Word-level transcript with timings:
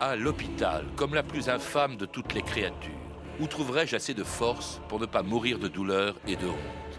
À 0.00 0.16
l'hôpital, 0.16 0.86
comme 0.96 1.14
la 1.14 1.22
plus 1.22 1.50
infâme 1.50 1.98
de 1.98 2.06
toutes 2.06 2.32
les 2.32 2.40
créatures, 2.40 2.90
où 3.38 3.46
trouverais-je 3.46 3.96
assez 3.96 4.14
de 4.14 4.24
force 4.24 4.80
pour 4.88 4.98
ne 4.98 5.04
pas 5.04 5.22
mourir 5.22 5.58
de 5.58 5.68
douleur 5.68 6.14
et 6.26 6.36
de 6.36 6.46
honte? 6.46 6.98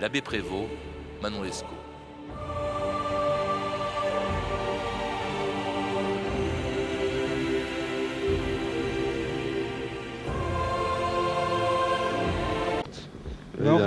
L'abbé 0.00 0.22
Prévost, 0.22 0.70
Manon 1.20 1.42
Lescaut. 1.42 1.77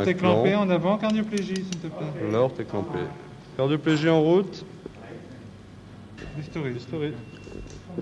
L'aorte 0.06 0.08
est 0.10 0.20
clampée 0.20 0.56
en 0.56 0.70
avant, 0.70 0.98
cardioplégie, 0.98 1.56
s'il 1.56 1.80
te 1.80 1.88
plaît. 1.88 2.66
Clampée. 2.66 3.00
Cardioplégie 3.58 4.10
en 4.10 4.22
route. 4.22 4.66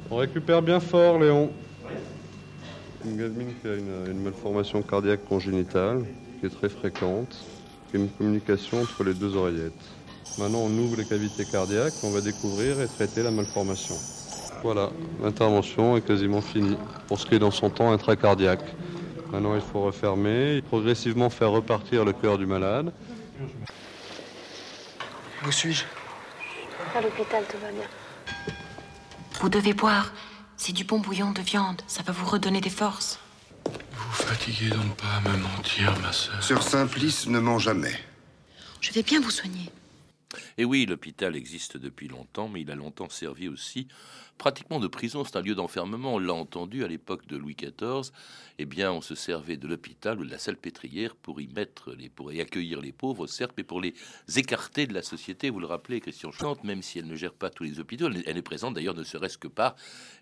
On 0.10 0.18
récupère 0.18 0.62
bien 0.62 0.80
fort, 0.80 1.20
Léon. 1.20 1.52
Une 3.06 3.18
gamine 3.18 3.54
qui 3.62 3.68
a 3.68 3.76
une, 3.76 4.12
une 4.12 4.24
malformation 4.24 4.82
cardiaque 4.82 5.26
congénitale, 5.28 6.06
qui 6.40 6.46
est 6.46 6.50
très 6.50 6.70
fréquente, 6.70 7.44
une 7.94 8.10
communication 8.10 8.82
entre 8.82 9.04
les 9.04 9.14
deux 9.14 9.36
oreillettes. 9.36 9.74
Maintenant, 10.38 10.60
on 10.60 10.78
ouvre 10.78 10.98
les 10.98 11.06
cavités 11.06 11.46
cardiaques, 11.46 11.94
on 12.04 12.12
va 12.12 12.22
découvrir 12.22 12.80
et 12.82 12.88
traiter 12.88 13.24
la 13.24 13.32
malformation. 13.32 13.96
Voilà, 14.62 14.90
l'intervention 15.24 15.98
est 15.98 16.02
quasiment 16.02 16.42
finie 16.42 16.78
pour 17.08 17.20
ce 17.20 17.26
qui 17.26 17.36
est 17.36 17.40
dans 17.40 17.52
son 17.52 17.70
temps 17.70 17.92
intracardiaque. 17.92 18.64
Maintenant, 19.32 19.56
il 19.56 19.62
faut 19.62 19.82
refermer, 19.82 20.58
et 20.58 20.62
progressivement 20.62 21.30
faire 21.30 21.52
repartir 21.52 22.04
le 22.04 22.14
cœur 22.14 22.38
du 22.38 22.46
malade. 22.46 22.92
Où 25.46 25.52
suis-je? 25.52 25.84
À 26.96 27.02
l'hôpital, 27.02 27.44
tout 27.50 27.58
va 27.62 27.72
bien. 27.72 27.88
Vous 29.40 29.50
devez 29.50 29.74
boire. 29.74 30.12
C'est 30.58 30.74
du 30.74 30.84
bon 30.84 31.00
bouillon 31.00 31.32
de 31.32 31.42
viande. 31.42 31.82
Ça 31.88 32.04
va 32.04 32.12
vous 32.12 32.26
redonner 32.26 32.60
des 32.60 32.70
forces. 32.70 33.20
Vous 33.66 34.14
fatiguez 34.14 34.70
donc 34.70 34.96
pas 34.98 35.08
à 35.18 35.22
me 35.22 35.38
mentir, 35.38 35.98
ma 36.02 36.12
sœur. 36.12 36.44
Sœur 36.44 36.64
Simplice 36.64 37.28
ne 37.28 37.40
ment 37.40 37.60
jamais. 37.60 37.94
Je 38.82 38.92
vais 38.92 39.04
bien 39.04 39.22
vous 39.22 39.32
soigner. 39.32 39.72
Et 40.58 40.66
oui, 40.66 40.86
l'hôpital 40.86 41.36
existe 41.36 41.78
depuis 41.78 42.08
longtemps, 42.08 42.50
mais 42.50 42.62
il 42.62 42.72
a 42.72 42.76
longtemps 42.76 43.10
servi 43.10 43.48
aussi 43.48 43.88
pratiquement 44.38 44.80
de 44.80 44.88
prison. 44.88 45.24
C'est 45.24 45.38
un 45.38 45.42
lieu 45.42 45.54
d'enfermement. 45.54 46.16
On 46.16 46.20
l'a 46.20 46.34
entendu 46.34 46.84
à 46.84 46.88
l'époque 46.88 47.28
de 47.28 47.38
Louis 47.38 47.56
XIV. 47.56 48.12
Eh 48.58 48.66
bien, 48.66 48.92
on 48.92 49.02
se 49.02 49.14
servait 49.14 49.58
de 49.58 49.68
l'hôpital 49.68 50.20
ou 50.20 50.26
de 50.26 50.32
la 50.32 50.40
salle 50.40 50.58
pétrière 50.58 51.16
pour 51.16 51.42
y 51.42 51.48
mettre 51.48 51.94
les, 51.94 52.10
pour 52.10 52.32
y 52.32 52.42
accueillir 52.42 52.82
les 52.82 52.92
pauvres, 52.92 53.28
certes, 53.28 53.54
mais 53.58 53.64
pour 53.64 53.82
les 53.82 53.94
écarter 54.36 54.88
de 54.88 54.94
la 54.94 55.04
société. 55.04 55.50
Vous 55.50 55.60
le 55.60 55.68
rappelez, 55.68 56.00
Christian 56.00 56.32
Chante, 56.32 56.64
même 56.64 56.82
si 56.82 57.00
elle 57.00 57.08
ne 57.08 57.16
gère 57.16 57.34
pas 57.34 57.50
tous 57.50 57.64
les 57.64 57.80
hôpitaux, 57.80 58.10
elle 58.26 58.38
est 58.38 58.42
présente 58.42 58.74
d'ailleurs 58.74 58.96
ne 58.96 59.04
serait-ce 59.04 59.38
que 59.38 59.48
par 59.48 59.76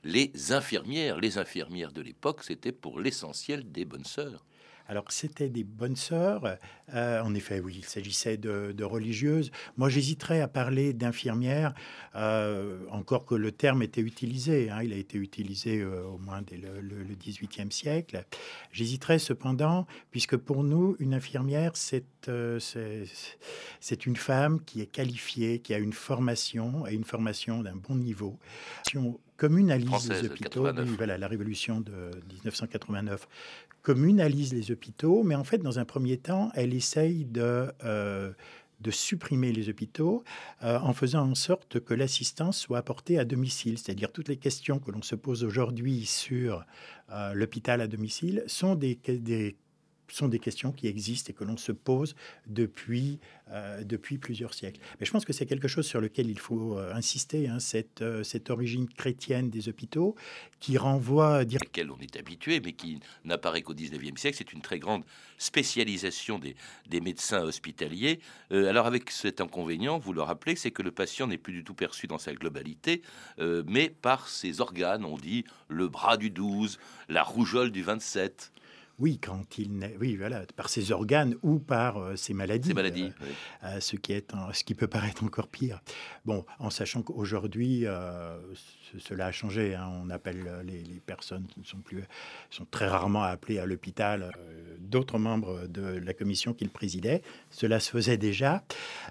les 0.03 0.31
infirmières. 0.51 1.19
Les 1.19 1.37
infirmières 1.37 1.91
de 1.91 2.01
l'époque, 2.01 2.43
c'était 2.43 2.71
pour 2.71 2.99
l'essentiel 2.99 3.71
des 3.71 3.85
bonnes 3.85 4.05
sœurs. 4.05 4.43
Alors, 4.87 5.05
c'était 5.09 5.49
des 5.49 5.63
bonnes 5.63 5.95
sœurs. 5.95 6.57
Euh, 6.93 7.21
en 7.21 7.33
effet, 7.35 7.59
oui, 7.59 7.75
il 7.79 7.85
s'agissait 7.85 8.37
de, 8.37 8.83
religieuses. 8.83 9.51
Moi, 9.75 9.89
j'hésiterais 9.89 10.39
à 10.39 10.47
parler 10.47 10.93
d'infirmières, 10.93 11.73
euh, 12.15 12.79
encore 12.89 13.25
que 13.25 13.35
le 13.35 13.51
terme 13.51 13.83
était 13.83 14.01
utilisé. 14.01 14.69
hein. 14.69 14.81
il 14.83 14.93
a 14.93 14.95
été 14.95 15.17
utilisé 15.17 15.81
euh, 15.81 16.03
au 16.05 16.17
moins 16.17 16.41
dès 16.41 16.57
le, 16.57 16.79
le- 16.79 17.03
le 17.03 17.15
XVIIIe 17.15 17.71
siècle. 17.71 18.23
J'hésiterais 18.71 19.19
cependant, 19.19 19.87
puisque 20.11 20.37
pour 20.37 20.63
nous, 20.63 20.95
une 20.99 21.13
infirmière, 21.13 21.75
c'est 21.75 22.05
c'est 23.79 24.05
une 24.05 24.15
femme 24.15 24.61
qui 24.65 24.81
est 24.81 24.85
qualifiée, 24.87 25.59
qui 25.59 25.73
a 25.73 25.77
une 25.77 25.93
formation, 25.93 26.85
et 26.87 26.93
une 26.93 27.03
formation 27.03 27.61
d'un 27.63 27.75
bon 27.75 27.95
niveau. 27.95 28.37
Communalise 29.37 29.87
Française, 29.87 30.23
les 30.23 30.29
hôpitaux, 30.29 30.63
89. 30.63 30.89
oui, 30.89 30.95
voilà, 30.97 31.17
la 31.17 31.27
révolution 31.27 31.79
de 31.79 32.11
1989 32.33 33.27
communalise 33.83 34.53
les 34.53 34.71
hôpitaux, 34.71 35.23
mais 35.23 35.35
en 35.35 35.43
fait, 35.43 35.59
dans 35.59 35.79
un 35.79 35.85
premier 35.85 36.17
temps, 36.17 36.51
elle 36.55 36.73
essaye 36.73 37.23
de, 37.23 37.71
euh, 37.85 38.33
de 38.81 38.91
supprimer 38.91 39.53
les 39.53 39.69
hôpitaux 39.69 40.23
euh, 40.63 40.79
en 40.79 40.93
faisant 40.93 41.29
en 41.29 41.35
sorte 41.35 41.79
que 41.79 41.93
l'assistance 41.93 42.57
soit 42.57 42.79
apportée 42.79 43.17
à 43.17 43.25
domicile. 43.25 43.77
C'est-à-dire 43.77 44.11
toutes 44.11 44.27
les 44.27 44.37
questions 44.37 44.79
que 44.79 44.91
l'on 44.91 45.01
se 45.01 45.15
pose 45.15 45.43
aujourd'hui 45.43 46.05
sur 46.05 46.65
euh, 47.11 47.33
l'hôpital 47.33 47.79
à 47.79 47.87
domicile 47.87 48.43
sont 48.47 48.75
des, 48.75 48.99
des 49.07 49.55
sont 50.15 50.27
des 50.27 50.39
questions 50.39 50.71
qui 50.71 50.87
existent 50.87 51.29
et 51.29 51.33
que 51.33 51.43
l'on 51.43 51.57
se 51.57 51.71
pose 51.71 52.15
depuis, 52.47 53.19
euh, 53.51 53.83
depuis 53.83 54.17
plusieurs 54.17 54.53
siècles. 54.53 54.79
Mais 54.99 55.05
je 55.05 55.11
pense 55.11 55.25
que 55.25 55.33
c'est 55.33 55.45
quelque 55.45 55.67
chose 55.67 55.85
sur 55.85 55.99
lequel 55.99 56.29
il 56.29 56.39
faut 56.39 56.77
euh, 56.77 56.93
insister, 56.93 57.47
hein, 57.47 57.59
cette, 57.59 58.01
euh, 58.01 58.23
cette 58.23 58.49
origine 58.49 58.87
chrétienne 58.87 59.49
des 59.49 59.69
hôpitaux 59.69 60.15
qui 60.59 60.77
renvoie 60.77 61.45
dire 61.45 61.59
laquelle 61.63 61.91
on 61.91 61.99
est 61.99 62.15
habitué, 62.15 62.61
mais 62.63 62.73
qui 62.73 62.99
n'apparaît 63.25 63.61
qu'au 63.61 63.73
19e 63.73 64.17
siècle. 64.17 64.37
C'est 64.37 64.53
une 64.53 64.61
très 64.61 64.79
grande 64.79 65.03
spécialisation 65.37 66.39
des, 66.39 66.55
des 66.87 67.01
médecins 67.01 67.41
hospitaliers. 67.41 68.19
Alors 68.49 68.87
avec 68.87 69.11
cet 69.11 69.39
inconvénient, 69.39 69.99
vous 69.99 70.13
le 70.13 70.21
rappelez, 70.21 70.55
c'est 70.55 70.71
que 70.71 70.81
le 70.81 70.91
patient 70.91 71.27
n'est 71.27 71.37
plus 71.37 71.53
du 71.53 71.63
tout 71.63 71.75
perçu 71.75 72.07
dans 72.07 72.17
sa 72.17 72.33
globalité, 72.33 73.03
mais 73.67 73.89
par 73.89 74.29
ses 74.29 74.61
organes. 74.61 75.05
On 75.05 75.17
dit 75.17 75.43
le 75.67 75.87
bras 75.87 76.17
du 76.17 76.31
12, 76.31 76.79
la 77.07 77.21
rougeole 77.21 77.71
du 77.71 77.83
27. 77.83 78.51
Oui, 78.99 79.19
quand 79.19 79.59
il 79.59 79.77
naît, 79.77 79.95
oui, 79.99 80.15
voilà, 80.15 80.41
par 80.55 80.69
ses 80.69 80.91
organes 80.91 81.35
ou 81.43 81.59
par 81.59 81.97
euh, 81.97 82.15
ses 82.15 82.33
maladies. 82.33 82.69
Ces 82.69 82.73
maladies. 82.73 83.03
euh, 83.21 83.25
oui. 83.25 83.27
euh, 83.65 83.79
ce 83.79 83.95
qui 83.95 84.13
est 84.13 84.31
ce 84.53 84.63
qui 84.63 84.73
peut 84.73 84.87
paraître 84.87 85.23
encore 85.23 85.47
pire. 85.49 85.81
Bon, 86.25 86.45
en 86.57 86.71
sachant 86.71 87.03
qu'aujourd'hui, 87.03 87.81
ce- 87.83 88.97
cela 88.99 89.27
a 89.27 89.31
changé. 89.31 89.75
hein. 89.75 89.87
on 90.03 90.09
appelle 90.09 90.49
les, 90.65 90.81
les 90.83 90.99
personnes 90.99 91.45
qui 91.45 91.59
ne 91.59 91.65
sont 91.65 91.77
plus, 91.77 92.03
sont 92.49 92.65
très 92.65 92.87
rarement 92.87 93.21
appelées 93.21 93.59
à 93.59 93.65
l'hôpital. 93.67 94.31
D'autres 94.79 95.19
membres 95.19 95.67
de 95.67 95.81
la 95.83 96.13
commission 96.13 96.53
qu'il 96.53 96.69
présidait, 96.69 97.21
cela 97.51 97.79
se 97.79 97.91
faisait 97.91 98.17
déjà 98.17 98.63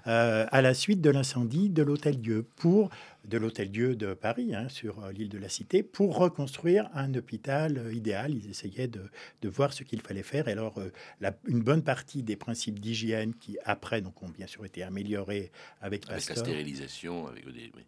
à 0.05 0.61
la 0.61 0.73
suite 0.73 1.01
de 1.01 1.09
l'incendie 1.09 1.69
de 1.69 1.83
l'Hôtel 1.83 2.19
Dieu 2.19 2.45
pour 2.57 2.89
de 3.27 3.37
l'Hôtel 3.37 3.69
Dieu 3.69 3.95
de 3.95 4.13
Paris, 4.13 4.55
hein, 4.55 4.69
sur 4.69 5.03
euh, 5.03 5.11
l'île 5.11 5.29
de 5.29 5.37
la 5.37 5.49
Cité, 5.49 5.83
pour 5.83 6.17
reconstruire 6.17 6.89
un 6.93 7.13
hôpital 7.13 7.77
euh, 7.77 7.93
idéal. 7.93 8.33
Ils 8.33 8.49
essayaient 8.49 8.87
de, 8.87 9.03
de 9.41 9.49
voir 9.49 9.73
ce 9.73 9.83
qu'il 9.83 10.01
fallait 10.01 10.23
faire. 10.23 10.47
Et 10.47 10.53
alors, 10.53 10.77
euh, 10.79 10.91
la- 11.21 11.35
une 11.47 11.61
bonne 11.61 11.83
partie 11.83 12.23
des 12.23 12.35
principes 12.35 12.79
d'hygiène 12.79 13.33
qui, 13.33 13.57
après, 13.65 14.01
donc, 14.01 14.21
ont 14.23 14.29
bien 14.29 14.47
sûr 14.47 14.65
été 14.65 14.81
améliorés 14.83 15.51
avec 15.81 16.03
Avec 16.03 16.07
la 16.09 16.15
Pasteur, 16.15 16.37
stérilisation, 16.37 17.27
avec 17.27 17.45
des- 17.51 17.71
oui. 17.75 17.83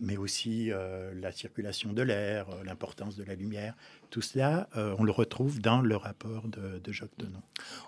mais 0.00 0.16
aussi 0.16 0.70
euh, 0.70 1.12
la 1.20 1.32
circulation 1.32 1.92
de 1.92 2.02
l'air, 2.02 2.48
euh, 2.50 2.62
l'importance 2.64 3.16
de 3.16 3.24
la 3.24 3.34
lumière. 3.34 3.74
Tout 4.10 4.22
cela, 4.22 4.68
euh, 4.76 4.94
on 4.98 5.02
le 5.04 5.10
retrouve 5.10 5.60
dans 5.60 5.80
le 5.80 5.96
rapport 5.96 6.46
de, 6.48 6.78
de 6.78 6.92
Jacques 6.92 7.18
Denon, 7.18 7.42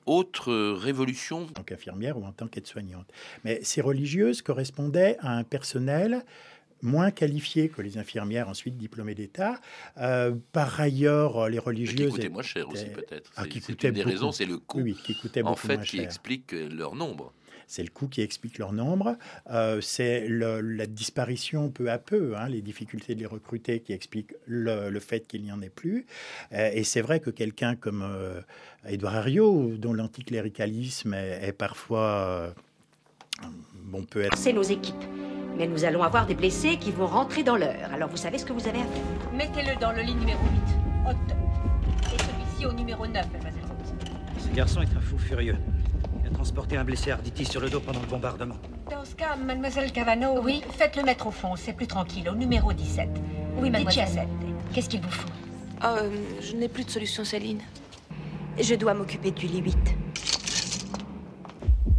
Autre 0.04 0.52
révolution, 0.72 1.42
en 1.44 1.46
tant 1.46 1.62
qu'infirmière 1.62 2.18
ou 2.18 2.24
en 2.24 2.32
tant 2.32 2.48
qu'aide-soignante. 2.48 3.06
Mais 3.44 3.60
ces 3.62 3.80
religieuses 3.80 4.42
correspondaient 4.42 5.16
à 5.20 5.36
un 5.36 5.44
personnel 5.44 6.24
moins 6.82 7.10
qualifié 7.10 7.68
que 7.68 7.82
les 7.82 7.98
infirmières 7.98 8.48
ensuite 8.48 8.76
diplômées 8.76 9.14
d'État. 9.14 9.60
Euh, 9.98 10.34
par 10.52 10.80
ailleurs, 10.80 11.48
les 11.48 11.58
qui 11.58 11.64
religieuses... 11.64 12.10
coûtait 12.12 12.28
moins 12.28 12.42
cher 12.42 12.68
aussi 12.68 12.86
peut-être. 12.86 13.30
Ah, 13.36 13.46
qui 13.46 13.58
une 13.58 13.74
des 13.76 13.90
beaucoup. 13.90 14.08
raisons, 14.08 14.32
c'est 14.32 14.44
le 14.46 14.58
coût. 14.58 14.78
Oui, 14.78 14.92
oui, 14.92 15.02
qui 15.02 15.18
coûtait 15.18 15.42
en 15.42 15.50
beaucoup 15.50 15.66
fait, 15.66 15.76
moins 15.76 15.84
qui 15.84 15.96
cher. 15.96 16.04
explique 16.04 16.52
euh, 16.52 16.68
leur 16.68 16.94
nombre. 16.94 17.32
C'est 17.66 17.82
le 17.82 17.88
coût 17.88 18.08
qui 18.08 18.20
explique 18.20 18.58
leur 18.58 18.74
nombre. 18.74 19.16
Euh, 19.50 19.80
c'est 19.80 20.28
le- 20.28 20.60
la 20.60 20.86
disparition 20.86 21.70
peu 21.70 21.90
à 21.90 21.96
peu, 21.96 22.36
hein, 22.36 22.46
les 22.50 22.60
difficultés 22.60 23.14
de 23.14 23.20
les 23.20 23.26
recruter 23.26 23.80
qui 23.80 23.94
expliquent 23.94 24.34
le, 24.46 24.90
le 24.90 25.00
fait 25.00 25.26
qu'il 25.26 25.42
n'y 25.42 25.50
en 25.50 25.62
ait 25.62 25.70
plus. 25.70 26.04
Euh, 26.52 26.70
et 26.74 26.84
c'est 26.84 27.00
vrai 27.00 27.20
que 27.20 27.30
quelqu'un 27.30 27.74
comme 27.74 28.02
euh, 28.02 28.42
Édouard 28.86 29.16
Herriot, 29.16 29.76
dont 29.78 29.94
l'anticléricalisme 29.94 31.14
est, 31.14 31.48
est 31.48 31.52
parfois... 31.54 32.52
euh, 33.42 33.46
bon, 33.76 34.04
peut 34.04 34.20
être... 34.20 34.36
C'est 34.36 34.52
nos 34.52 34.62
équipes. 34.62 34.94
Mais 35.56 35.66
nous 35.68 35.84
allons 35.84 36.02
avoir 36.02 36.26
des 36.26 36.34
blessés 36.34 36.78
qui 36.78 36.90
vont 36.90 37.06
rentrer 37.06 37.44
dans 37.44 37.56
l'heure. 37.56 37.92
Alors 37.92 38.08
vous 38.08 38.16
savez 38.16 38.38
ce 38.38 38.44
que 38.44 38.52
vous 38.52 38.66
avez 38.66 38.80
à 38.80 38.84
faire? 38.84 39.32
Mettez-le 39.32 39.78
dans 39.80 39.92
le 39.92 40.02
lit 40.02 40.14
numéro 40.14 40.40
8. 41.06 41.10
Haute. 41.10 41.16
Et 42.12 42.18
celui-ci 42.18 42.66
au 42.66 42.72
numéro 42.72 43.06
9, 43.06 43.24
mademoiselle. 43.32 43.62
Ce 44.38 44.48
garçon 44.48 44.82
est 44.82 44.96
un 44.96 45.00
fou 45.00 45.16
furieux. 45.16 45.56
Il 46.22 46.28
a 46.28 46.30
transporté 46.30 46.76
un 46.76 46.84
blessé 46.84 47.12
Arditi 47.12 47.44
sur 47.44 47.60
le 47.60 47.70
dos 47.70 47.80
pendant 47.80 48.00
le 48.00 48.06
bombardement. 48.06 48.56
Dans 48.90 49.04
ce 49.04 49.14
cas, 49.14 49.36
mademoiselle 49.36 49.92
Cavano, 49.92 50.40
oui, 50.42 50.62
faites-le 50.72 51.04
mettre 51.04 51.28
au 51.28 51.30
fond, 51.30 51.54
c'est 51.56 51.72
plus 51.72 51.86
tranquille, 51.86 52.28
au 52.28 52.34
numéro 52.34 52.72
17. 52.72 53.08
Oui, 53.58 53.70
mademoiselle. 53.70 54.28
Qu'est-ce 54.72 54.88
qu'il 54.88 55.00
vous 55.00 55.10
faut? 55.10 55.28
Oh, 55.82 55.86
euh, 55.86 56.10
je 56.40 56.56
n'ai 56.56 56.68
plus 56.68 56.84
de 56.84 56.90
solution 56.90 57.24
saline. 57.24 57.60
Je 58.60 58.74
dois 58.74 58.94
m'occuper 58.94 59.30
du 59.30 59.46
lit 59.46 59.60
8. 59.60 59.76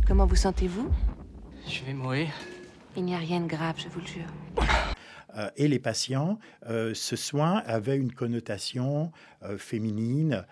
Comment 0.07 0.25
vous 0.25 0.35
sentez-vous? 0.35 0.89
Je 1.67 1.83
vais 1.83 1.93
mourir. 1.93 2.27
Il 2.97 3.03
n'y 3.03 3.13
a 3.13 3.17
rien 3.17 3.41
de 3.41 3.47
grave, 3.47 3.75
je 3.77 3.89
vous 3.89 3.99
le 3.99 4.07
jure. 4.07 4.94
Euh, 5.35 5.49
et 5.57 5.67
les 5.67 5.79
patients, 5.79 6.39
euh, 6.67 6.93
ce 6.93 7.15
soin 7.15 7.63
avait 7.65 7.97
une 7.97 8.11
connotation 8.11 9.11
euh, 9.43 9.57
féminine, 9.57 10.45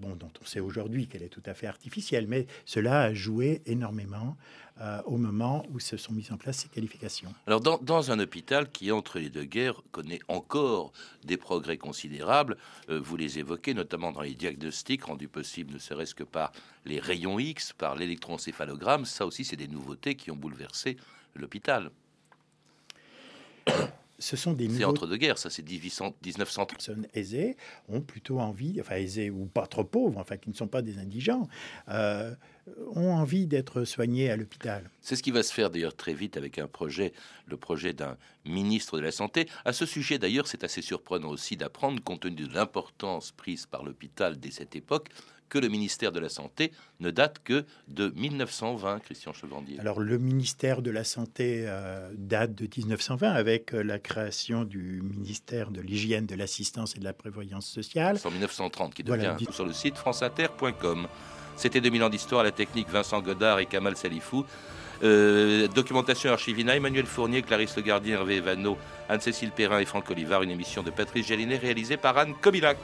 bon, 0.00 0.16
dont 0.16 0.30
on 0.42 0.44
sait 0.44 0.58
aujourd'hui 0.60 1.06
qu'elle 1.06 1.22
est 1.22 1.28
tout 1.28 1.42
à 1.46 1.54
fait 1.54 1.68
artificielle, 1.68 2.26
mais 2.26 2.46
cela 2.64 3.02
a 3.02 3.14
joué 3.14 3.62
énormément 3.66 4.36
au 5.06 5.16
moment 5.16 5.66
où 5.72 5.80
se 5.80 5.96
sont 5.96 6.12
mises 6.12 6.30
en 6.30 6.36
place 6.36 6.58
ces 6.58 6.68
qualifications. 6.68 7.34
Alors, 7.48 7.60
dans, 7.60 7.78
dans, 7.78 8.12
un 8.12 8.20
hôpital 8.20 8.70
qui, 8.70 8.92
entre 8.92 9.18
les 9.18 9.28
deux 9.28 9.44
guerres, 9.44 9.82
connaît 9.90 10.20
encore 10.28 10.92
des 11.24 11.36
progrès 11.36 11.78
considérables, 11.78 12.56
vous 12.88 13.16
les 13.16 13.40
évoquez, 13.40 13.74
notamment 13.74 14.12
dans 14.12 14.20
les 14.20 14.34
diagnostics 14.34 15.02
rendus 15.02 15.26
possibles 15.26 15.74
ne 15.74 15.78
serait-ce 15.78 16.14
que 16.14 16.22
par 16.22 16.52
les 16.84 17.00
rayons 17.00 17.40
X, 17.40 17.72
par 17.72 17.96
l'électroencéphalogramme, 17.96 19.04
ça 19.04 19.26
aussi, 19.26 19.44
c'est 19.44 19.56
des 19.56 19.66
nouveautés 19.66 20.14
qui 20.14 20.30
ont 20.30 20.36
bouleversé 20.36 20.96
l'hôpital 21.34 21.90
ce 24.18 24.36
sont 24.36 24.52
des 24.52 24.68
C'est 24.68 24.84
entre 24.84 25.06
deux 25.06 25.16
guerres, 25.16 25.38
ça, 25.38 25.48
c'est 25.48 25.68
1930. 25.68 26.70
personnes 26.70 27.06
aisées 27.14 27.56
ont 27.88 28.00
plutôt 28.00 28.40
envie, 28.40 28.80
enfin 28.80 28.96
aisées 28.96 29.30
ou 29.30 29.46
pas 29.46 29.66
trop 29.66 29.84
pauvres, 29.84 30.18
enfin 30.18 30.36
qui 30.36 30.50
ne 30.50 30.54
sont 30.54 30.66
pas 30.66 30.82
des 30.82 30.98
indigents, 30.98 31.48
euh, 31.88 32.34
ont 32.94 33.12
envie 33.12 33.46
d'être 33.46 33.84
soignés 33.84 34.30
à 34.30 34.36
l'hôpital. 34.36 34.90
C'est 35.00 35.14
ce 35.14 35.22
qui 35.22 35.30
va 35.30 35.42
se 35.42 35.52
faire 35.52 35.70
d'ailleurs 35.70 35.94
très 35.94 36.14
vite 36.14 36.36
avec 36.36 36.58
un 36.58 36.66
projet, 36.66 37.12
le 37.46 37.56
projet 37.56 37.92
d'un 37.92 38.16
ministre 38.44 38.96
de 38.98 39.02
la 39.02 39.12
Santé. 39.12 39.48
À 39.64 39.72
ce 39.72 39.86
sujet 39.86 40.18
d'ailleurs, 40.18 40.48
c'est 40.48 40.64
assez 40.64 40.82
surprenant 40.82 41.28
aussi 41.28 41.56
d'apprendre, 41.56 42.02
compte 42.02 42.20
tenu 42.20 42.34
de 42.34 42.52
l'importance 42.52 43.30
prise 43.30 43.66
par 43.66 43.84
l'hôpital 43.84 44.38
dès 44.38 44.50
cette 44.50 44.74
époque, 44.74 45.10
que 45.48 45.58
le 45.58 45.68
ministère 45.68 46.12
de 46.12 46.20
la 46.20 46.28
Santé 46.28 46.72
ne 47.00 47.10
date 47.10 47.40
que 47.42 47.64
de 47.88 48.12
1920, 48.14 49.00
Christian 49.00 49.32
Chevandier. 49.32 49.78
Alors 49.80 50.00
le 50.00 50.18
ministère 50.18 50.82
de 50.82 50.90
la 50.90 51.04
Santé 51.04 51.64
euh, 51.66 52.10
date 52.16 52.54
de 52.54 52.64
1920 52.64 53.30
avec 53.30 53.74
euh, 53.74 53.82
la 53.82 53.98
création 53.98 54.64
du 54.64 55.02
ministère 55.02 55.70
de 55.70 55.80
l'Hygiène, 55.80 56.26
de 56.26 56.34
l'Assistance 56.34 56.96
et 56.96 56.98
de 56.98 57.04
la 57.04 57.12
Prévoyance 57.12 57.66
sociale. 57.66 58.18
C'est 58.18 58.28
en 58.28 58.32
1930 58.32 58.94
qui 58.94 59.02
devient 59.02 59.36
sur 59.50 59.64
le 59.64 59.72
site 59.72 59.96
franceinter.com. 59.96 61.08
C'était 61.56 61.80
2000 61.80 62.04
ans 62.04 62.08
d'histoire, 62.08 62.44
la 62.44 62.52
technique 62.52 62.88
Vincent 62.88 63.20
Godard 63.20 63.58
et 63.58 63.66
Kamal 63.66 63.96
Salifou. 63.96 64.44
Euh, 65.02 65.68
documentation 65.68 66.32
Archivina, 66.32 66.74
Emmanuel 66.74 67.06
Fournier, 67.06 67.42
Clarisse 67.42 67.76
Le 67.76 67.82
Gardien, 67.82 68.14
Hervé 68.14 68.36
Evano, 68.36 68.76
Anne-Cécile 69.08 69.50
Perrin 69.50 69.78
et 69.78 69.84
Franck 69.84 70.10
Olivard. 70.10 70.42
Une 70.42 70.50
émission 70.50 70.82
de 70.82 70.90
Patrice 70.90 71.26
Gélinet 71.26 71.56
réalisée 71.56 71.96
par 71.96 72.18
Anne 72.18 72.34
Comilac. 72.40 72.78